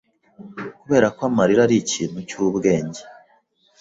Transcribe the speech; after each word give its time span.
Kuberako 0.79 1.21
amarira 1.29 1.61
ari 1.65 1.75
ikintu 1.83 2.17
cyubwenge 2.29 3.01